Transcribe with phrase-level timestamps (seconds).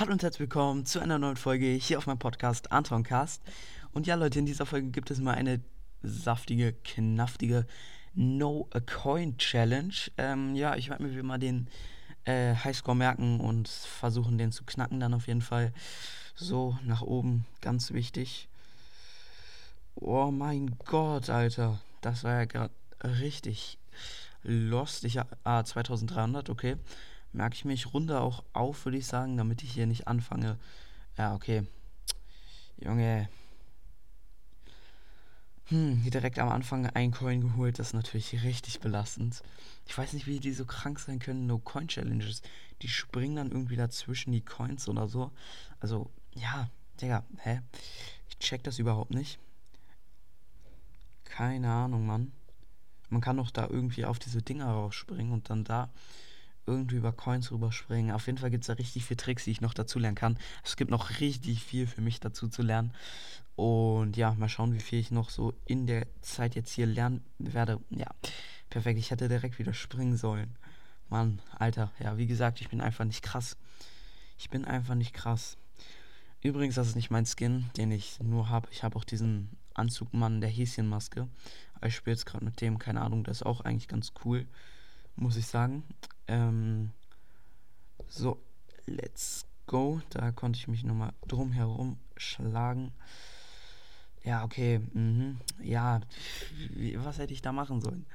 [0.00, 3.42] Hallo und herzlich willkommen zu einer neuen Folge hier auf meinem Podcast Antoncast.
[3.92, 5.60] Und ja, Leute, in dieser Folge gibt es mal eine
[6.02, 7.66] saftige, knaftige
[8.14, 9.92] No-A-Coin-Challenge.
[10.16, 11.68] Ähm, ja, ich werde mir mal den
[12.24, 15.70] äh, Highscore merken und versuchen, den zu knacken dann auf jeden Fall.
[16.34, 18.48] So, nach oben, ganz wichtig.
[19.96, 21.78] Oh mein Gott, Alter.
[22.00, 22.72] Das war ja gerade
[23.04, 23.76] richtig
[24.44, 25.04] lost.
[25.04, 26.78] Ich, ah, 2300, okay
[27.32, 30.58] merke ich mich runde auch auf, würde ich sagen, damit ich hier nicht anfange.
[31.16, 31.64] Ja, okay.
[32.78, 33.28] Junge.
[35.66, 39.42] Hm, hier direkt am Anfang ein Coin geholt, das ist natürlich richtig belastend.
[39.86, 42.42] Ich weiß nicht, wie die so krank sein können, No-Coin-Challenges.
[42.82, 45.30] Die springen dann irgendwie dazwischen die Coins oder so.
[45.78, 46.68] Also, ja,
[47.00, 47.60] Digga, hä?
[48.28, 49.38] Ich check das überhaupt nicht.
[51.24, 52.32] Keine Ahnung, Mann.
[53.08, 55.90] Man kann doch da irgendwie auf diese Dinger rausspringen und dann da
[56.66, 58.12] irgendwie über Coins rüberspringen.
[58.12, 60.38] Auf jeden Fall gibt es da richtig viele Tricks, die ich noch dazu lernen kann.
[60.64, 62.92] Es gibt noch richtig viel für mich dazu zu lernen.
[63.56, 67.24] Und ja, mal schauen, wie viel ich noch so in der Zeit jetzt hier lernen
[67.38, 67.80] werde.
[67.90, 68.06] Ja,
[68.70, 68.98] perfekt.
[68.98, 70.56] Ich hätte direkt wieder springen sollen.
[71.08, 71.90] Mann, Alter.
[71.98, 73.56] Ja, wie gesagt, ich bin einfach nicht krass.
[74.38, 75.56] Ich bin einfach nicht krass.
[76.42, 78.68] Übrigens, das ist nicht mein Skin, den ich nur habe.
[78.70, 81.28] Ich habe auch diesen Anzugmann der Häschenmaske.
[81.84, 84.46] Ich spiele jetzt gerade mit dem, keine Ahnung, das ist auch eigentlich ganz cool
[85.20, 85.84] muss ich sagen.
[86.30, 86.92] Ähm,
[88.08, 88.40] so,
[88.86, 90.00] let's go.
[90.10, 92.92] Da konnte ich mich nochmal drum herum schlagen.
[94.22, 94.78] Ja, okay.
[94.92, 95.40] Mhm.
[95.60, 96.00] Ja,
[96.98, 98.06] was hätte ich da machen sollen?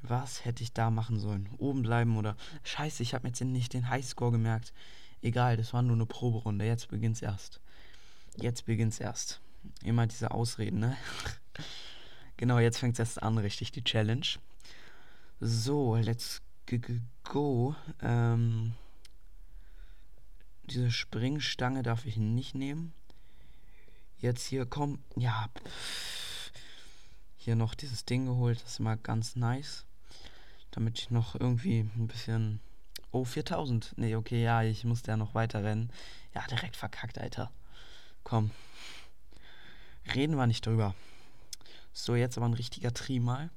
[0.00, 1.48] Was hätte ich da machen sollen?
[1.58, 2.36] Oben bleiben oder.
[2.64, 4.72] Scheiße, ich habe mir jetzt nicht den Highscore gemerkt.
[5.20, 6.64] Egal, das war nur eine Proberunde.
[6.64, 7.60] Jetzt beginnt's erst.
[8.36, 9.40] Jetzt beginnt's erst.
[9.84, 10.96] Immer diese Ausreden, ne?
[12.38, 14.26] genau, jetzt fängt's erst an, richtig, die Challenge.
[15.40, 16.40] So, let's
[17.24, 17.74] go.
[18.02, 18.74] Ähm,
[20.64, 22.92] diese Springstange darf ich nicht nehmen.
[24.18, 25.48] Jetzt hier komm, ja.
[27.36, 29.84] Hier noch dieses Ding geholt, das ist immer ganz nice.
[30.72, 32.60] Damit ich noch irgendwie ein bisschen.
[33.12, 33.94] Oh, 4000.
[33.96, 35.90] Nee, okay, ja, ich musste ja noch weiter rennen.
[36.34, 37.50] Ja, direkt verkackt, Alter.
[38.24, 38.50] Komm.
[40.14, 40.94] Reden wir nicht drüber.
[41.92, 43.50] So, jetzt aber ein richtiger Trimal.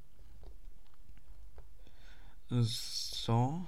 [2.49, 3.65] So.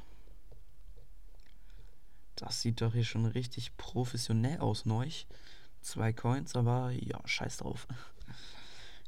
[2.35, 5.07] Das sieht doch hier schon richtig professionell aus, neu.
[5.81, 7.87] Zwei Coins, aber ja, scheiß drauf.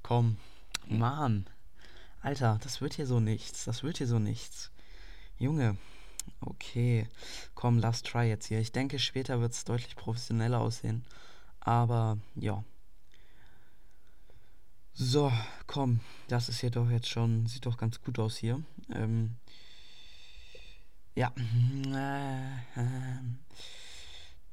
[0.04, 0.38] Komm,
[0.88, 1.48] Mann.
[2.22, 3.66] Alter, das wird hier so nichts.
[3.66, 4.72] Das wird hier so nichts.
[5.40, 5.78] Junge.
[6.40, 7.08] Okay.
[7.56, 8.60] Komm, last try jetzt hier.
[8.60, 11.04] Ich denke, später wird es deutlich professioneller aussehen.
[11.60, 12.64] Aber ja.
[14.94, 15.32] So,
[15.66, 16.00] komm.
[16.28, 17.48] Das ist hier doch jetzt schon.
[17.48, 18.62] Sieht doch ganz gut aus hier.
[18.94, 19.36] Ähm,
[21.16, 21.32] ja.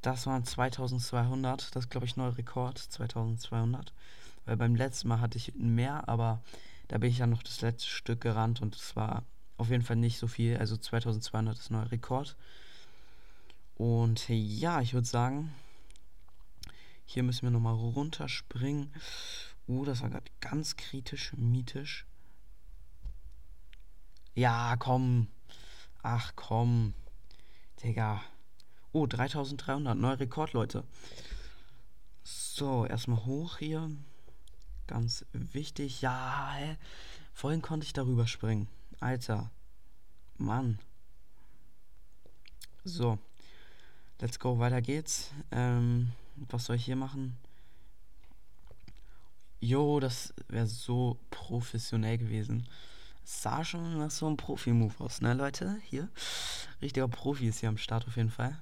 [0.01, 1.75] Das waren 2200.
[1.75, 2.77] Das ist, glaube ich, neuer Rekord.
[2.77, 3.93] 2200.
[4.45, 6.41] Weil beim letzten Mal hatte ich mehr, aber
[6.87, 9.23] da bin ich dann noch das letzte Stück gerannt und es war
[9.57, 10.57] auf jeden Fall nicht so viel.
[10.57, 12.35] Also 2200 ist neuer Rekord.
[13.75, 15.53] Und ja, ich würde sagen,
[17.05, 18.93] hier müssen wir nochmal runterspringen.
[19.67, 22.05] Uh, das war gerade ganz kritisch, mythisch.
[24.33, 25.27] Ja, komm.
[26.03, 26.93] Ach komm.
[27.83, 28.21] Digga.
[28.91, 29.95] Oh, 3300.
[29.95, 30.83] Neuer Rekord, Leute.
[32.23, 33.89] So, erstmal hoch hier.
[34.87, 36.01] Ganz wichtig.
[36.01, 36.77] Ja, hä?
[37.33, 38.67] Vorhin konnte ich darüber springen.
[38.99, 39.51] Alter.
[40.37, 40.79] Mann.
[42.83, 43.19] So.
[44.19, 44.59] Let's go.
[44.59, 45.31] Weiter geht's.
[45.51, 47.37] Ähm, was soll ich hier machen?
[49.59, 52.67] Jo, das wäre so professionell gewesen
[53.31, 55.79] sah schon nach so einem Profi-Move aus, ne, Leute?
[55.83, 56.09] Hier.
[56.81, 58.61] Richtiger Profi ist hier am Start auf jeden Fall.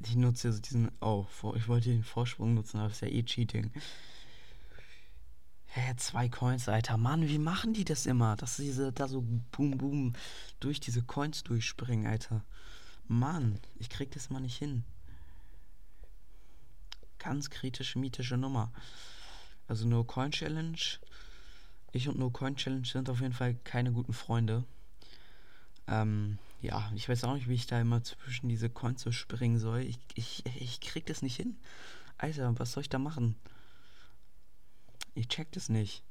[0.00, 0.90] Ich nutze jetzt diesen.
[1.00, 3.72] Oh, ich wollte den Vorsprung nutzen, aber das ist ja eh Cheating.
[5.66, 6.98] Hä, zwei Coins, Alter.
[6.98, 8.36] Mann, wie machen die das immer?
[8.36, 10.12] Dass diese da so boom boom
[10.60, 12.44] durch diese Coins durchspringen, Alter.
[13.08, 14.84] Mann, ich krieg das mal nicht hin.
[17.18, 18.70] Ganz kritische, mythische Nummer.
[19.66, 20.78] Also nur Coin Challenge
[21.94, 24.64] ich und No Coin Challenge sind auf jeden Fall keine guten Freunde.
[25.86, 29.58] Ähm, ja, ich weiß auch nicht, wie ich da immer zwischen diese Coins so springen
[29.58, 29.80] soll.
[29.80, 31.56] Ich, ich, ich krieg das nicht hin.
[32.18, 33.36] Alter, was soll ich da machen?
[35.14, 36.02] Ich check das nicht.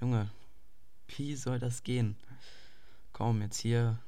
[0.00, 0.30] Junge,
[1.16, 2.16] wie soll das gehen?
[3.12, 3.98] Komm, jetzt hier.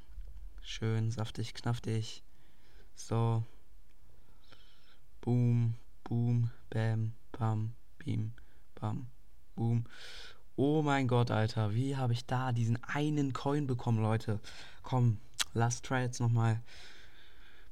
[0.61, 2.21] Schön, saftig, knaftig.
[2.95, 3.43] So.
[5.21, 8.33] Boom, boom, bam, bam, beam,
[8.75, 9.07] bam,
[9.55, 9.85] boom.
[10.63, 11.73] Oh mein Gott, Alter.
[11.73, 14.39] Wie habe ich da diesen einen Coin bekommen, Leute?
[14.83, 15.17] Komm,
[15.55, 16.61] last try jetzt nochmal.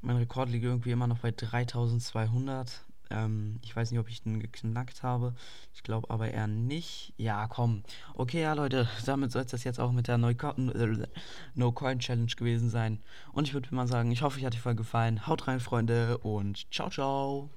[0.02, 2.84] Mein Rekord liegt irgendwie immer noch bei 3200.
[3.12, 5.36] Ähm, ich weiß nicht, ob ich den geknackt habe.
[5.76, 7.14] Ich glaube aber eher nicht.
[7.18, 7.84] Ja, komm.
[8.16, 13.04] Okay, ja, Leute, damit soll es das jetzt auch mit der No-Coin-Challenge gewesen sein.
[13.34, 15.28] Und ich würde mal sagen, ich hoffe, euch hat die Folge gefallen.
[15.28, 17.52] Haut rein, Freunde, und ciao, ciao.